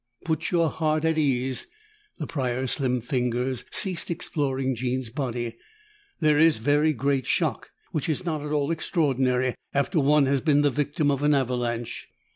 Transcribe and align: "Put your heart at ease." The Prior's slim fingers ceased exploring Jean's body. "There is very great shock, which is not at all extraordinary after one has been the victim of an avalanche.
"Put 0.25 0.49
your 0.49 0.71
heart 0.71 1.05
at 1.05 1.19
ease." 1.19 1.67
The 2.17 2.25
Prior's 2.25 2.71
slim 2.71 3.01
fingers 3.01 3.65
ceased 3.69 4.09
exploring 4.09 4.73
Jean's 4.73 5.11
body. 5.11 5.57
"There 6.19 6.39
is 6.39 6.57
very 6.57 6.91
great 6.91 7.27
shock, 7.27 7.69
which 7.91 8.09
is 8.09 8.25
not 8.25 8.41
at 8.41 8.51
all 8.51 8.71
extraordinary 8.71 9.53
after 9.75 9.99
one 9.99 10.25
has 10.25 10.41
been 10.41 10.63
the 10.63 10.71
victim 10.71 11.11
of 11.11 11.21
an 11.21 11.35
avalanche. 11.35 12.09